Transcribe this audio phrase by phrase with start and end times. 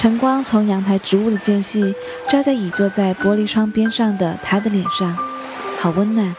[0.00, 1.94] 晨光从阳台植物的间隙
[2.26, 5.14] 照在倚坐在玻璃窗边上的他的脸上，
[5.78, 6.34] 好温暖。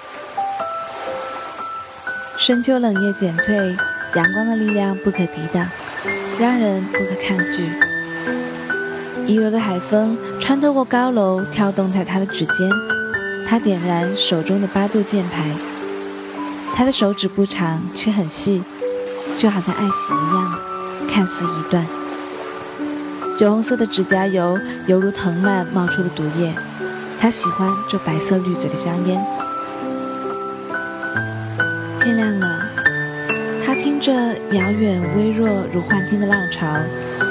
[2.38, 3.78] 深秋冷夜减退，
[4.16, 5.70] 阳光的力量不可抵挡，
[6.40, 7.70] 让人不可抗拒。
[9.28, 12.68] 一楼的海风穿透过高楼，跳动在他的指尖。
[13.48, 15.56] 他点燃手中的八度键盘，
[16.74, 18.64] 他的手指不长，却很细，
[19.38, 20.60] 就好像爱惜一样，
[21.08, 21.86] 看似一段。
[23.42, 26.54] 酒红色的指甲油犹如藤蔓冒出的毒液。
[27.20, 29.20] 他喜欢这白色绿嘴的香烟。
[32.00, 32.70] 天亮了，
[33.66, 34.14] 他听着
[34.52, 36.68] 遥远微弱如幻听的浪潮，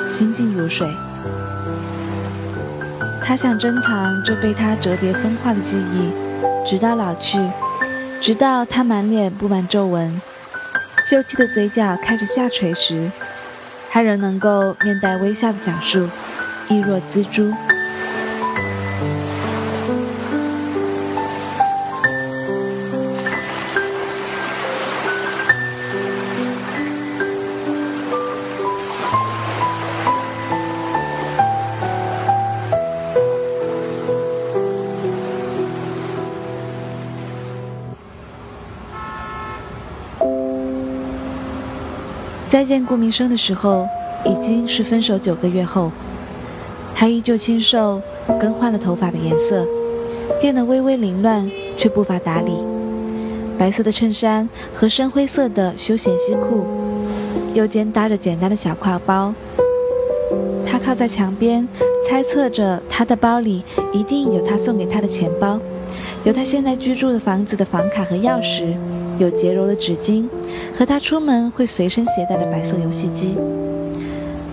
[0.09, 0.93] 心静如水。
[3.23, 6.11] 他想珍藏这被他折叠分化的记忆，
[6.67, 7.39] 直到老去，
[8.21, 10.21] 直到他满脸布满皱纹，
[11.05, 13.13] 秀气的嘴角开始下垂时。
[13.93, 16.09] 他仍能够面带微笑的讲述，
[16.69, 17.52] 亦若蜘蛛。
[42.51, 43.87] 再见顾明生的时候，
[44.24, 45.93] 已经是分手九个月后。
[46.96, 48.02] 他依旧清瘦，
[48.40, 49.65] 更换了头发的颜色，
[50.40, 52.52] 变得微微凌乱，却不乏打理。
[53.56, 56.66] 白色的衬衫和深灰色的休闲西裤，
[57.54, 59.32] 右肩搭着简单的小挎包。
[60.66, 61.68] 他靠在墙边，
[62.09, 63.62] 猜测着他的包里
[63.93, 65.60] 一定有他送给他的钱包，
[66.25, 68.75] 有他现在居住的房子的房卡和钥匙。
[69.21, 70.26] 有洁柔的纸巾，
[70.75, 73.37] 和他出门会随身携带的白色游戏机。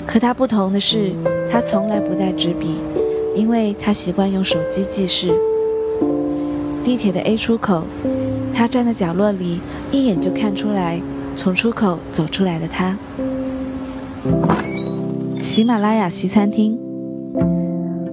[0.05, 1.13] 可他不同的是，
[1.49, 2.75] 他从来不带纸笔，
[3.33, 5.33] 因为他习惯用手机记事。
[6.83, 7.83] 地铁的 A 出口，
[8.53, 11.01] 他站在角落里，一眼就看出来
[11.33, 12.97] 从出口走出来的他。
[15.39, 16.77] 喜马拉雅西餐厅，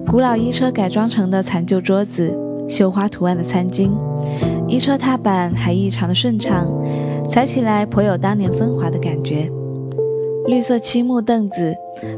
[0.07, 2.37] 古老衣车改装成的残旧桌子，
[2.69, 3.91] 绣花图案的餐巾。
[4.67, 6.67] 一车踏板还异常的顺畅，
[7.29, 9.49] 踩起来颇有当年风华的感觉。
[10.47, 11.75] 绿色漆木凳子，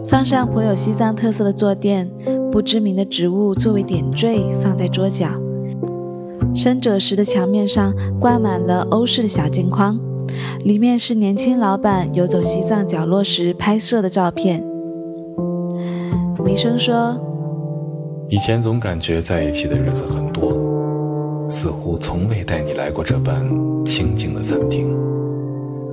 [0.07, 2.09] 放上颇有西藏特色的坐垫，
[2.51, 5.29] 不知名的植物作为点缀放在桌角。
[6.55, 9.99] 深赭石的墙面上挂满了欧式的小镜框，
[10.63, 14.63] 里面是年轻老板游走西藏角落时拍摄的照片。
[16.43, 17.19] 米生说
[18.29, 20.57] ：“以前总感觉在一起的日子很多。”
[21.49, 23.41] 似乎从未带你来过这般
[23.85, 24.93] 清静的餐厅，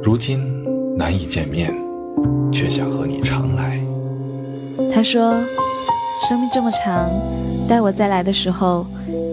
[0.03, 0.41] 如今
[0.97, 1.73] 难以见面，
[2.53, 3.81] 却想和你常来。
[4.93, 5.33] 他说
[6.29, 7.09] ：“生命这么长，
[7.69, 8.85] 待我再来的时候，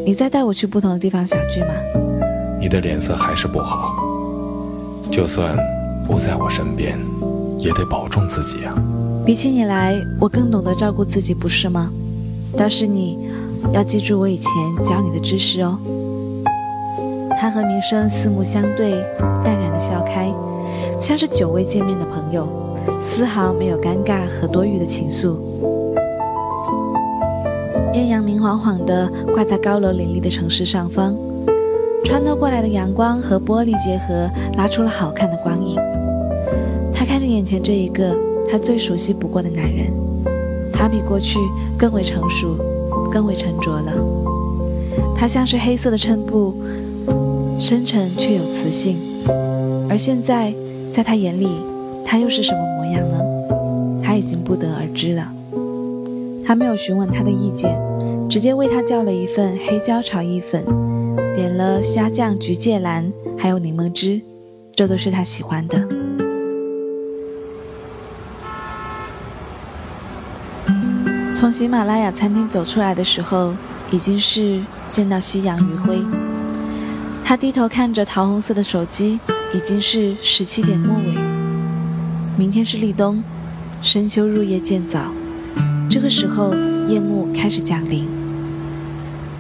[0.06, 1.74] 你再带我去不同的地方小聚吗？”
[2.62, 3.96] 你的脸色还是不好，
[5.12, 5.58] 就算
[6.08, 7.00] 不在我身边，
[7.58, 8.76] 也得保重自己啊。
[9.26, 11.92] 比起你来，我更懂得照顾自己，不是吗？
[12.56, 13.18] 倒是你，
[13.74, 14.52] 要记住我以前
[14.86, 15.80] 教你的知识哦。
[17.42, 19.04] 他和明生四目相对，
[19.44, 20.32] 淡然的笑开，
[21.00, 22.48] 像是久未见面的朋友，
[23.02, 25.40] 丝毫没有尴尬和多余的情愫。
[27.96, 31.18] 艳阳明晃晃地挂在高楼林立的城市上方，
[32.06, 35.76] 穿透过来的阳光和玻璃结合，拉出了好看的光影。
[36.94, 38.16] 他看着眼前这一个
[38.52, 39.92] 他最熟悉不过的男人，
[40.72, 41.40] 他比过去
[41.76, 42.56] 更为成熟，
[43.12, 43.92] 更为沉着了。
[45.18, 46.54] 他像是黑色的衬布。
[47.62, 48.98] 深沉却有磁性，
[49.88, 50.52] 而现在，
[50.92, 51.48] 在他眼里，
[52.04, 53.20] 他又是什么模样呢？
[54.04, 55.32] 他已经不得而知了。
[56.44, 57.80] 他没有询问他的意见，
[58.28, 60.66] 直接为他叫了一份黑椒炒意粉，
[61.36, 64.22] 点了虾酱菊芥蓝，还有柠檬汁，
[64.76, 65.88] 这都是他喜欢的。
[71.36, 73.54] 从喜马拉雅餐厅走出来的时候，
[73.92, 76.31] 已经是见到夕阳余晖。
[77.24, 79.20] 他低头看着桃红色的手机，
[79.54, 81.16] 已经是十七点末尾。
[82.38, 83.24] 明天是立冬，
[83.82, 85.14] 深秋入夜渐早，
[85.90, 86.54] 这个时候
[86.88, 88.08] 夜幕开始降临。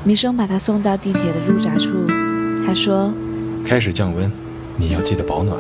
[0.04, 1.90] 米生把他送到地铁的入闸处，
[2.66, 3.14] 他说
[3.66, 4.32] ：“开始降温，
[4.78, 5.60] 你要记得保暖。”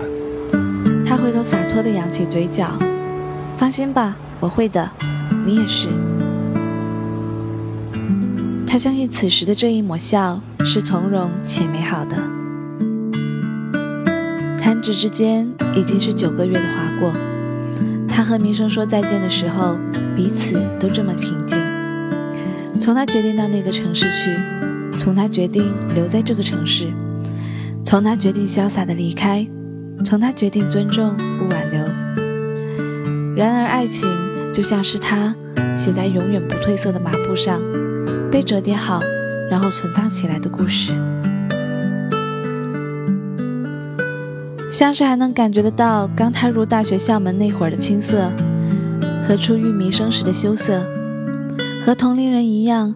[1.05, 2.77] 他回头洒脱地扬起嘴角
[3.57, 4.89] ：“放心吧，我会的，
[5.45, 5.89] 你也是。”
[8.71, 12.15] 他相信此时的这一抹笑是从容且美好的。
[14.57, 17.13] 弹指之间已经是九个月的划过，
[18.07, 19.77] 他和明生说再见的时候，
[20.15, 21.59] 彼此都这么平静。
[22.79, 24.37] 从他决定到那个城市去，
[24.97, 26.93] 从他决定留在这个城市，
[27.83, 29.49] 从他决定潇洒的离开，
[30.05, 33.35] 从他决定尊重不挽留。
[33.35, 34.09] 然而，爱情
[34.53, 35.35] 就像是他
[35.75, 37.61] 写在永远不褪色的马布上，
[38.31, 39.01] 被折叠好，
[39.49, 40.93] 然后存放起来的故事。
[44.71, 48.31] 像是还能感觉得到刚踏入大学校门那会儿的青涩，
[49.27, 50.85] 和初遇迷生时的羞涩，
[51.85, 52.95] 和同龄人一样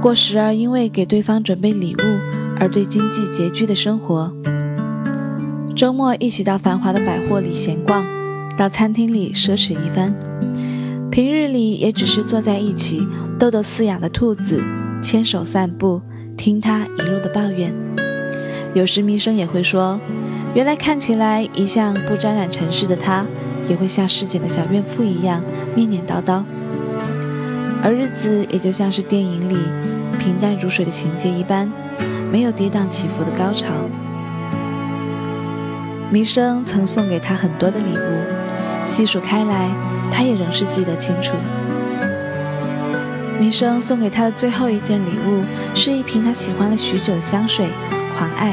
[0.00, 1.98] 过时而因为给对方准备礼物
[2.60, 4.32] 而对经济拮据的生活。
[5.74, 8.06] 周末一起到繁华的百货里闲逛，
[8.56, 10.14] 到餐厅里奢侈一番。
[11.10, 13.04] 平日里也只是坐在一起，
[13.40, 14.62] 豆豆饲养的兔子，
[15.02, 16.02] 牵手散步，
[16.36, 17.72] 听他一路的抱怨。
[18.74, 19.98] 有时弥生也会说。
[20.52, 23.24] 原来看起来一向不沾染尘世的他，
[23.66, 25.42] 也会像市井的小怨妇一样
[25.74, 26.42] 念念叨叨，
[27.82, 29.56] 而日子也就像是电影里
[30.18, 31.72] 平淡如水的情节一般，
[32.30, 33.68] 没有跌宕起伏的高潮。
[36.10, 39.70] 弥生曾送给他很多的礼物，细数开来，
[40.12, 41.36] 他也仍是记得清楚。
[43.40, 45.42] 弥生送给他的最后一件礼物，
[45.74, 47.70] 是一瓶他喜欢了许久的香水——
[48.14, 48.52] 狂爱。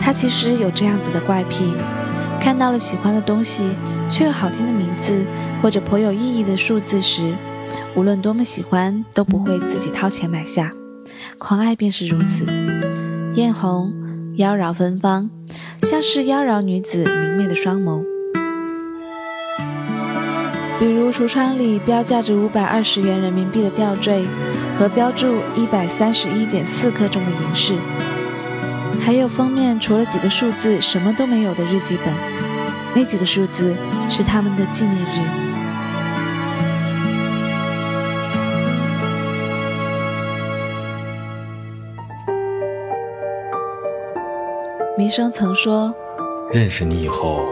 [0.00, 1.74] 他其实有这样子的怪癖，
[2.40, 3.70] 看到了喜欢的东西，
[4.08, 5.26] 却有好听的名字
[5.60, 7.34] 或者颇有意义的数字时，
[7.96, 10.70] 无论多么喜欢，都不会自己掏钱买下。
[11.38, 12.46] 狂爱便是如此，
[13.34, 13.92] 艳红，
[14.36, 15.30] 妖娆芬芳，
[15.82, 18.15] 像是妖娆女子明媚的双眸。
[20.78, 24.26] 比如橱窗里标价值五百二十元人民币的吊坠，
[24.78, 27.74] 和标注一百三十一点四克重的银饰。
[29.00, 32.12] 还有封面，除了几个数字，什么都没有的日记本。
[32.94, 33.74] 那几个数字
[34.10, 35.06] 是他们的纪念日。
[44.98, 45.94] 弥生曾说
[46.52, 47.46] ：“认识你以后，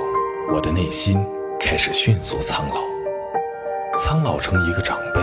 [0.53, 1.25] 我的内心
[1.61, 2.81] 开始迅速苍老，
[3.96, 5.20] 苍老成一个长辈，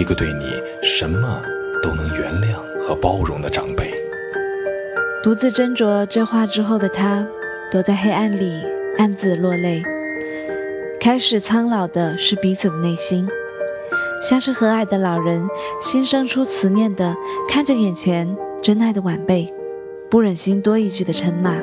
[0.00, 0.44] 一个对你
[0.82, 1.42] 什么
[1.82, 3.90] 都能原谅和包容的长辈。”
[5.22, 7.26] 独自斟酌这话之后的他，
[7.70, 8.62] 躲在黑暗里
[8.98, 9.82] 暗自落泪。
[11.00, 13.26] 开始苍老的是彼此的内心，
[14.20, 15.48] 像是和蔼的老人
[15.80, 17.16] 心生出慈念的
[17.48, 19.52] 看着眼前真爱的晚辈，
[20.10, 21.54] 不忍心多一句的称骂。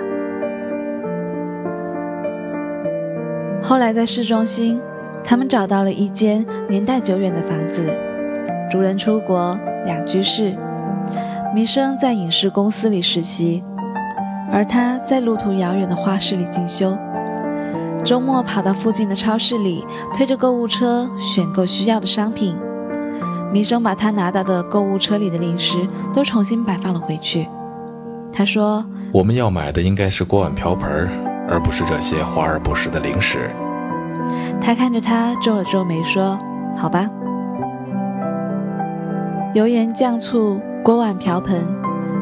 [3.61, 4.81] 后来在市中心，
[5.30, 7.96] 他们找到了一间年代久远的房子，
[8.72, 10.58] 主人出国，两居室。
[11.54, 13.64] 弥生在影视公司里实习，
[14.52, 16.98] 而他在路途遥远的画室里进修。
[18.04, 19.86] 周末跑到附近的超市里，
[20.16, 22.58] 推着购物车选购需要的商品。
[23.54, 25.78] 弥生把他拿到的购物车里的零食
[26.12, 27.48] 都重新摆放了回去。
[28.34, 28.84] 他说
[29.14, 31.08] ：“我们要买的应该是锅碗瓢盆，
[31.48, 33.38] 而不是这些华而不实的零食。”
[34.61, 36.38] 他看着他皱了皱眉说
[36.77, 37.09] ：“好吧。”
[39.53, 40.61] 油盐酱醋。
[40.81, 41.67] 锅碗瓢盆，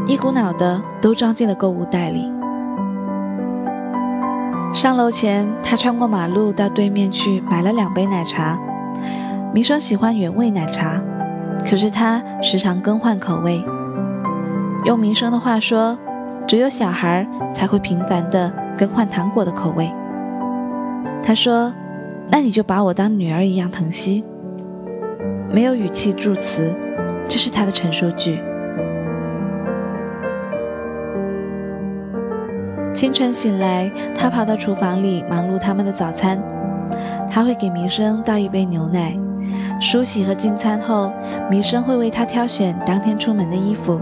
[0.08, 2.34] 一股脑的都装进了购物袋里。
[4.74, 8.58] 上楼前，他穿过马路到对面去买了两杯奶茶。
[9.54, 11.00] 弥生喜欢原味奶茶，
[11.70, 13.64] 可是他时常更换口味。
[14.86, 16.00] 用弥生的话说，
[16.48, 19.94] 只有小孩才会频繁的更换糖果的口味。
[21.22, 21.72] 他说
[22.30, 24.24] ：“那你就把我当女儿一样疼惜。”
[25.54, 26.76] 没有语气助词。
[27.30, 28.40] 这是他的陈述句。
[32.94, 36.42] 清晨醒来，他跑到厨房里忙碌他们的早餐。
[37.30, 39.18] 他会给弥生倒一杯牛奶。
[39.82, 41.12] 梳洗和进餐后，
[41.52, 44.00] 弥生会为他挑选当天出门的衣服。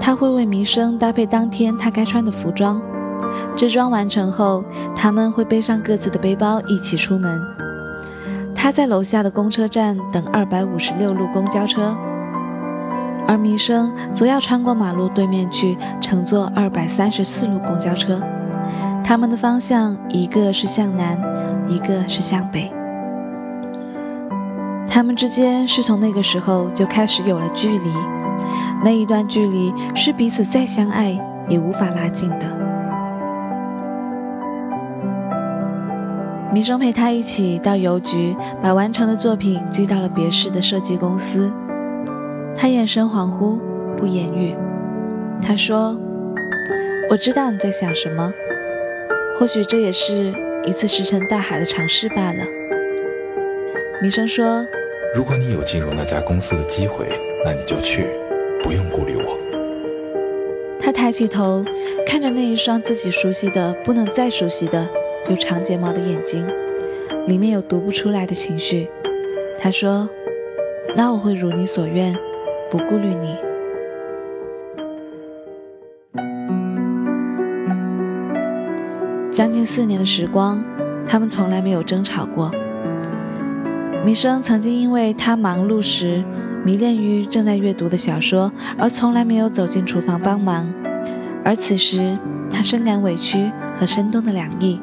[0.00, 2.80] 他会为弥生搭配当天他该穿的服装。
[3.56, 4.64] 制装完成后，
[4.96, 7.40] 他们会背上各自的背包一起出门。
[8.54, 11.96] 他在楼下的公车站等二百五十六路公交车。
[13.26, 18.20] 而弥生则要穿过马路对面去乘坐二百三十四路公交车，
[19.02, 21.18] 他们的方向一个是向南，
[21.66, 22.70] 一个是向北。
[24.86, 27.90] 他们之间是从那个时候就开始有了距离，
[28.84, 31.18] 那一段距离是彼此再相爱
[31.48, 32.73] 也无法拉近的。
[36.54, 41.52] 弥生陪他一起到邮局，把完成的作品寄到了别市的设计公司。
[42.54, 43.58] 他眼神恍惚，
[43.96, 44.54] 不言语。
[45.42, 45.98] 他说
[47.10, 48.32] ：“我知道你在想什么。”
[49.36, 50.32] 或许这也是
[50.64, 52.44] 一次石沉大海的尝试罢了。
[54.00, 54.64] 米生说
[55.12, 58.06] ：“如果你有进入那家公司的机会，那你就去，
[58.62, 59.36] 不用顾虑我。”
[60.78, 61.64] 他抬起头，
[62.06, 64.88] 看着那一双自己熟悉的不能再熟悉的
[65.28, 66.46] 有长睫毛的眼睛，
[67.26, 68.90] 里面有读不出来的情绪。
[69.58, 70.10] 他说
[70.96, 72.14] ：“那我会如你所愿，
[72.70, 73.34] 不顾虑你。”
[79.32, 80.62] 将近四年的时光，
[81.06, 82.52] 他们从来没有争吵过。
[84.04, 86.22] 米生曾经因为他忙碌时
[86.66, 90.74] 迷恋于正在阅读的小说，而从来没有走进厨房帮忙。
[91.44, 92.18] 而此时，
[92.50, 93.50] 他深感委屈
[93.80, 94.82] 和深冬的凉意。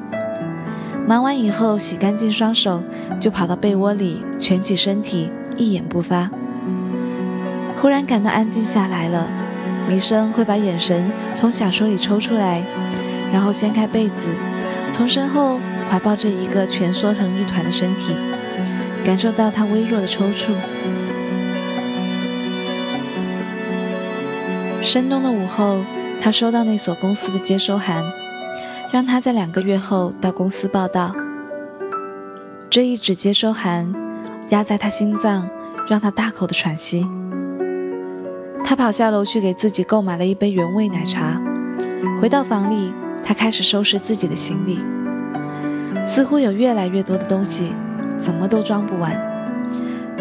[1.11, 2.85] 忙完以后，洗干净双手，
[3.19, 6.31] 就跑到被窝里蜷起身体，一言不发。
[7.81, 9.29] 忽然感到安静下来了，
[9.89, 12.63] 米生会把眼神从小说里抽出来。
[13.33, 14.29] 然后掀开被子，
[14.93, 18.15] 从身后怀抱着一个蜷缩成一团的身体，
[19.03, 20.53] 感受到他微弱的抽搐。
[24.81, 25.83] 深冬的午后，
[26.21, 28.01] 他收到那所公司的接收函，
[28.91, 31.15] 让他在两个月后到公司报道。
[32.69, 33.93] 这一纸接收函
[34.49, 35.47] 压在他心脏，
[35.87, 37.07] 让他大口的喘息。
[38.65, 41.41] 他跑下楼去给自己购买了一杯原味奶茶，
[42.21, 42.93] 回到房里。
[43.23, 44.79] 他开始收拾自己的行李，
[46.05, 47.71] 似乎有越来越多的东西，
[48.17, 49.15] 怎么都装不完，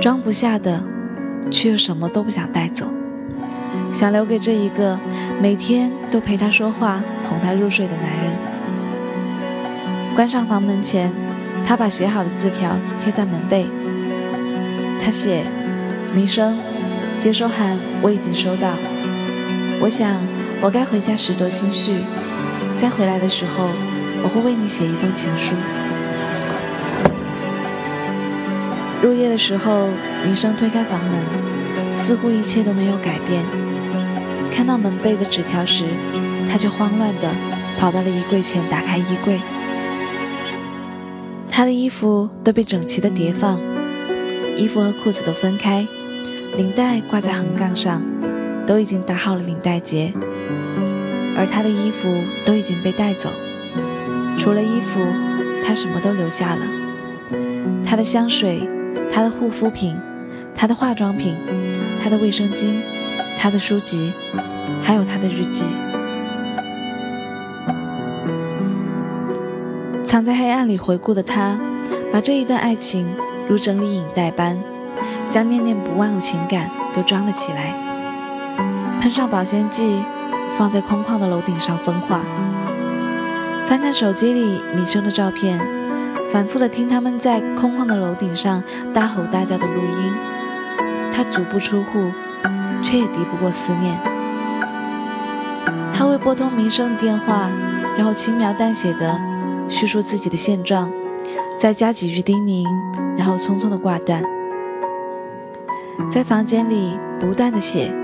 [0.01, 0.85] 装不下的，
[1.51, 2.93] 却又什么都不想带走，
[3.91, 5.01] 想留给这一个
[5.41, 8.60] 每天都陪他说话、哄他入睡的男人。
[10.15, 11.13] 关上房门前，
[11.67, 13.69] 他把写好的字条贴在门背。
[15.03, 15.45] 他写
[16.15, 16.59] ：“民生，
[17.21, 18.75] 接收函我已经收到，
[19.81, 20.21] 我想
[20.61, 22.03] 我该回家拾掇心绪。”
[22.77, 23.71] 再回来的时候，
[24.23, 25.55] 我会为你写一封情书。
[29.03, 29.89] 入夜的时候，
[30.25, 33.43] 民生推开房门，似乎一切都没有改变。
[34.51, 35.85] 看到门背的纸条时，
[36.51, 37.31] 他就慌乱地
[37.79, 39.41] 跑到了衣柜前，打开衣柜。
[41.61, 43.61] 他的衣服都被整齐地叠放，
[44.57, 45.87] 衣服和裤子都分开，
[46.57, 48.03] 领带挂在横杠上，
[48.67, 50.15] 都已经打好了领带结。
[51.37, 53.29] 而他的衣服都已经被带走，
[54.39, 55.01] 除了衣服，
[55.63, 56.63] 他什么都留下了。
[57.85, 58.67] 他的香水，
[59.13, 59.99] 他的护肤品，
[60.55, 61.37] 他的化妆品，
[62.03, 62.81] 他的卫生巾，
[63.37, 64.15] 他的书籍，
[64.83, 65.67] 还有他的日记。
[70.61, 71.59] 暗里回顾的他，
[72.13, 73.09] 把这一段爱情
[73.49, 74.59] 如整理影带般，
[75.31, 77.75] 将念念不忘的情感都装了起来，
[79.01, 80.03] 喷上保鲜剂。
[80.57, 82.21] 放在空旷的楼顶上分化，
[83.67, 85.59] 翻看手机里米生的照片，
[86.31, 88.63] 反复的听他们在空旷的楼顶上
[88.93, 90.13] 大吼大叫的录音。
[91.13, 92.11] 他足不出户，
[92.83, 93.99] 却也敌不过思念。
[95.95, 97.49] 他会拨通民生电话，
[97.97, 99.19] 然后轻描淡写的
[99.71, 100.93] 叙述自己的现状，
[101.57, 102.67] 再加几句叮咛，
[103.17, 104.23] 然后匆匆的挂断。
[106.11, 107.95] 在房间里不断的写，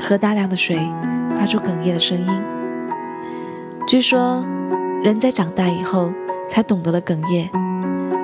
[0.00, 0.78] 喝大量的水。
[1.36, 2.42] 发出哽咽的声音。
[3.86, 4.42] 据说，
[5.04, 6.14] 人在长大以后
[6.48, 7.50] 才懂得了哽咽，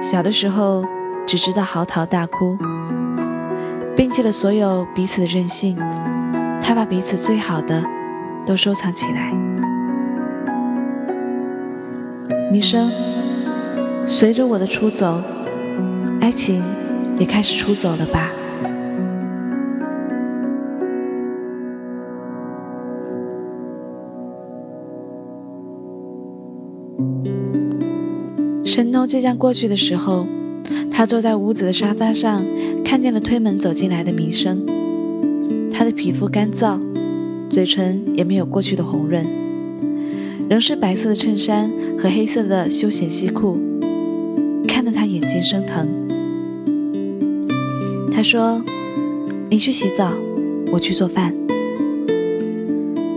[0.01, 0.83] 小的时候
[1.27, 2.57] 只知道嚎啕大哭。
[3.95, 5.77] 摒弃了所有彼此的任性，
[6.63, 7.85] 他把彼此最好的
[8.47, 9.42] 都收藏起来。
[12.53, 12.93] 米生，
[14.07, 15.23] 随着我的出走，
[16.21, 16.63] 爱情
[17.19, 18.31] 也开始出走了吧。
[28.67, 30.27] 深冬即将过去的时候，
[30.91, 32.45] 他坐在屋子的沙发上，
[32.85, 34.67] 看见了推门走进来的民生。
[35.73, 36.79] 他的皮肤干燥，
[37.49, 39.25] 嘴唇也没有过去的红润，
[40.53, 43.59] 仍是白色的衬衫和黑色的休闲西裤，
[44.69, 45.89] 看得他眼睛生疼。
[48.13, 48.63] 他说
[49.49, 50.13] ：“你去洗澡，
[50.71, 51.35] 我去做饭。”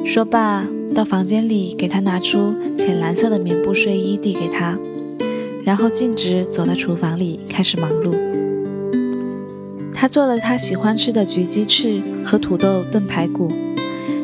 [0.08, 0.66] 说罢，
[0.96, 4.80] 到房间里给他拿出浅蓝色的棉布睡衣，递给他。
[5.66, 8.16] 然后径直走到厨房里，开始忙碌。
[9.94, 13.52] 他做了他喜欢吃的焗鸡翅和土豆炖排骨，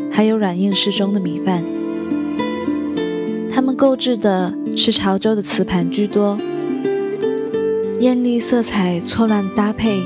[0.10, 1.62] 还有软硬适中的米饭。
[3.82, 6.38] 购置的是潮州的瓷盘居多，
[8.00, 10.04] 艳丽色彩错乱搭配，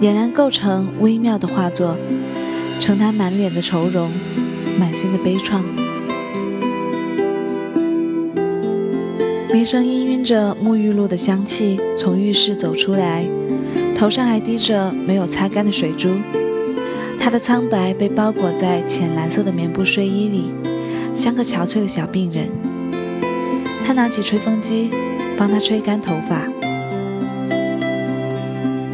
[0.00, 1.98] 俨然构成微妙的画作，
[2.78, 4.10] 承他满脸的愁容，
[4.78, 5.60] 满心的悲怆。
[9.52, 13.28] 弥生氤氲着沐浴露的香气从浴室走出来，
[13.94, 16.08] 头上还滴着没有擦干的水珠。
[17.18, 20.54] 他的苍白被包裹在浅蓝色的棉布睡衣里，
[21.12, 22.48] 像个憔悴的小病人。
[23.90, 24.88] 他拿起吹风机，
[25.36, 26.46] 帮他吹干头发。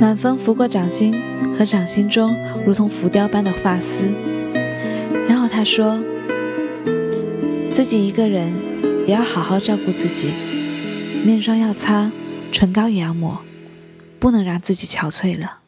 [0.00, 1.14] 暖风拂过掌心
[1.58, 2.34] 和掌心中
[2.64, 4.06] 如同浮雕般的发丝，
[5.28, 6.02] 然后他说
[7.70, 8.50] ：“自己一个人
[9.06, 10.30] 也要好好照顾自己，
[11.26, 12.10] 面霜要擦，
[12.50, 13.42] 唇膏也要抹，
[14.18, 15.58] 不能让自己憔悴了。”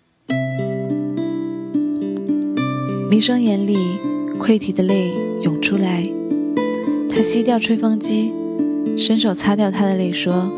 [3.10, 3.76] 弥生眼里
[4.40, 6.10] 溃堤的泪涌出来，
[7.10, 8.32] 他熄掉吹风机，
[8.96, 10.52] 伸手擦掉他的泪，说：“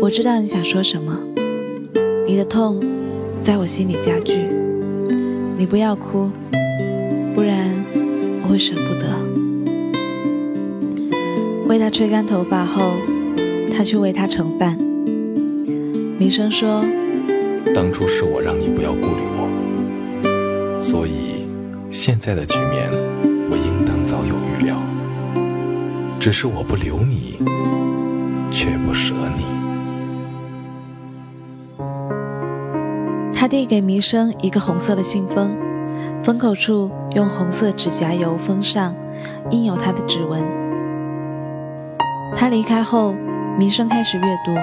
[0.00, 1.18] 我知道你想说什么，
[2.26, 2.80] 你的痛
[3.42, 4.34] 在我心里加剧，
[5.56, 6.30] 你不要哭，
[7.34, 7.84] 不然
[8.42, 9.06] 我会舍不得。”
[11.68, 12.94] 为他吹干头发后，
[13.72, 14.76] 他去为他盛饭。
[16.18, 16.84] 明生说
[17.74, 19.48] ：“当初是我让你不要顾虑我。”
[20.82, 21.46] 所以，
[21.88, 22.90] 现在的局面，
[23.50, 24.49] 我应当早有。
[26.20, 27.38] 只是我不留你，
[28.52, 29.44] 却不舍你。
[33.32, 35.56] 他递给弥生一个红色的信封，
[36.22, 38.94] 封口处用红色指甲油封上，
[39.48, 40.46] 印有他的指纹。
[42.36, 43.16] 他离开后，
[43.58, 44.54] 弥生开始阅读，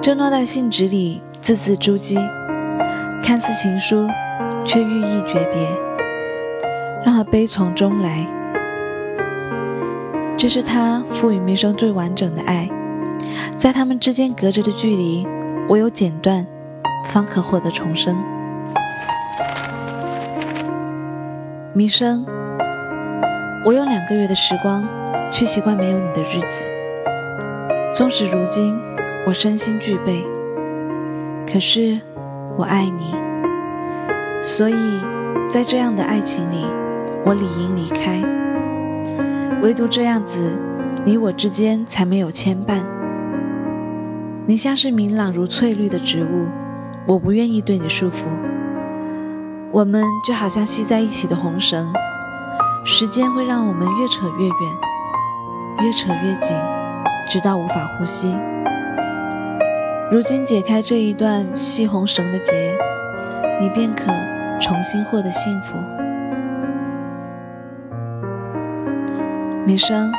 [0.00, 2.24] 这落在信纸里，字字珠玑，
[3.24, 4.08] 看似情书。
[4.64, 5.68] 却寓意诀别，
[7.04, 8.41] 让他悲从中来。
[10.42, 12.68] 这是他赋予弥生最完整的爱，
[13.56, 15.24] 在他们之间隔着的距离，
[15.68, 16.44] 唯有剪断，
[17.10, 18.16] 方可获得重生。
[21.72, 22.26] 弥生，
[23.64, 24.84] 我用两个月的时光
[25.30, 26.64] 去习惯没有你的日子，
[27.94, 28.80] 纵使如今
[29.24, 30.26] 我身心俱备，
[31.46, 32.00] 可是
[32.56, 33.14] 我爱你。
[34.42, 34.74] 所以，
[35.48, 36.66] 在这样的爱情里，
[37.24, 38.20] 我理应离开。
[39.62, 40.58] 唯独这样子，
[41.04, 42.82] 你我之间才没有牵绊。
[44.44, 46.48] 你像是明朗如翠绿的植物，
[47.06, 48.24] 我不愿意对你束缚。
[49.70, 51.92] 我们就好像系在一起的红绳，
[52.84, 54.54] 时间会让我们越扯越远，
[55.80, 56.56] 越扯越紧，
[57.30, 58.36] 直到无法呼吸。
[60.10, 62.76] 如今解开这一段系红绳的结，
[63.60, 64.10] 你便可。
[64.60, 65.76] 重新获得幸福，
[69.64, 70.10] 米生。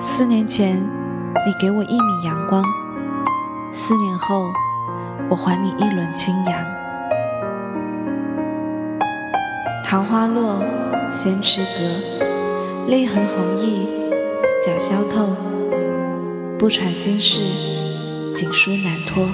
[0.00, 2.62] 四年前，你给我一米阳光；
[3.72, 4.52] 四年后，
[5.30, 6.66] 我还你一轮清阳。
[9.82, 10.62] 桃花落，
[11.10, 12.26] 闲池阁，
[12.86, 13.86] 泪痕红浥，
[14.62, 15.34] 脚消透。
[16.58, 17.40] 不传心事，
[18.34, 19.26] 锦书难托。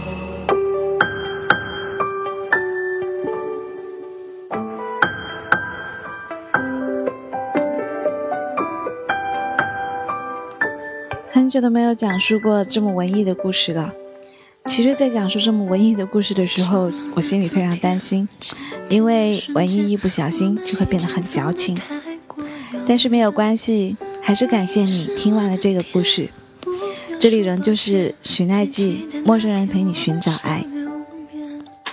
[11.46, 13.94] 很久都没有讲述过这么文艺的故事了。
[14.64, 18.28] 其实，在讲述这么文艺的故事的时候，我心里非常担心，
[18.88, 21.78] 因为文艺一不小心就会变得很矫情。
[22.84, 26.28] 但是没有关系，还是感谢你听完了这个故事。
[27.20, 30.64] 这里仍旧是许奈记，陌生人陪你寻找爱，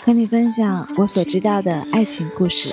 [0.04, 2.70] 和你分享我所知道的爱情故事。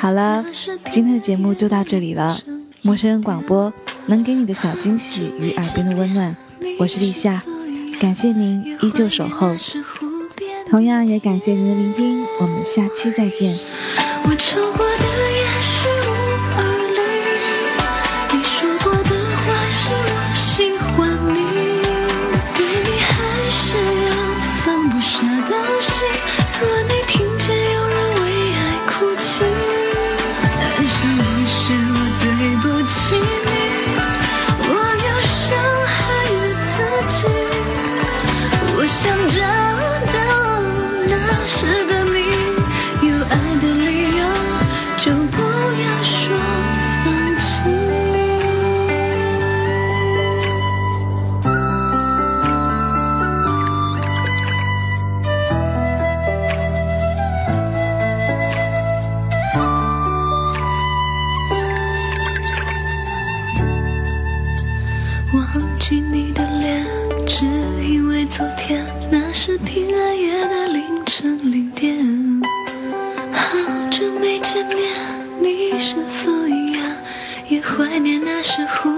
[0.00, 0.44] 好了，
[0.90, 2.40] 今天的节目就到这里了，
[2.82, 3.72] 陌生人广播。
[4.08, 6.34] 能给你的小惊喜与耳边的温暖，
[6.78, 7.42] 我是立夏，
[8.00, 9.54] 感谢您依旧守候，
[10.70, 13.58] 同样也感谢您的聆听，我们下期再见。
[78.50, 78.97] 是乎